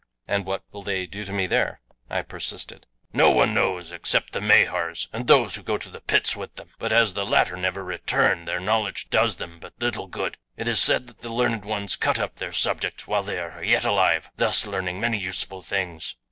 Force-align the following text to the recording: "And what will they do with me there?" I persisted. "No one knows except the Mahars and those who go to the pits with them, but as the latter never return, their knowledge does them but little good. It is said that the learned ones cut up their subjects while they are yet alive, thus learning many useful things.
"And 0.27 0.47
what 0.47 0.63
will 0.71 0.81
they 0.81 1.05
do 1.05 1.19
with 1.19 1.29
me 1.29 1.45
there?" 1.45 1.79
I 2.09 2.23
persisted. 2.23 2.87
"No 3.13 3.29
one 3.29 3.53
knows 3.53 3.91
except 3.91 4.33
the 4.33 4.41
Mahars 4.41 5.07
and 5.13 5.27
those 5.27 5.53
who 5.53 5.61
go 5.61 5.77
to 5.77 5.91
the 5.91 6.01
pits 6.01 6.35
with 6.35 6.55
them, 6.55 6.71
but 6.79 6.91
as 6.91 7.13
the 7.13 7.23
latter 7.23 7.55
never 7.55 7.83
return, 7.83 8.45
their 8.45 8.59
knowledge 8.59 9.11
does 9.11 9.35
them 9.35 9.59
but 9.59 9.75
little 9.79 10.07
good. 10.07 10.37
It 10.57 10.67
is 10.67 10.79
said 10.79 11.05
that 11.05 11.19
the 11.19 11.29
learned 11.29 11.65
ones 11.65 11.95
cut 11.95 12.17
up 12.19 12.37
their 12.37 12.51
subjects 12.51 13.05
while 13.05 13.21
they 13.21 13.37
are 13.39 13.63
yet 13.63 13.85
alive, 13.85 14.31
thus 14.37 14.65
learning 14.65 14.99
many 14.99 15.19
useful 15.19 15.61
things. 15.61 16.15